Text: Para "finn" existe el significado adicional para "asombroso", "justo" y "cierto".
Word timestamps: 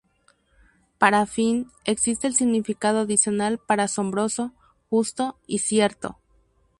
Para 0.97 1.27
"finn" 1.27 1.67
existe 1.85 2.25
el 2.25 2.33
significado 2.33 3.01
adicional 3.01 3.59
para 3.59 3.83
"asombroso", 3.83 4.51
"justo" 4.89 5.37
y 5.45 5.59
"cierto". 5.59 6.17